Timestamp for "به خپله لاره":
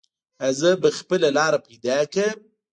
0.81-1.59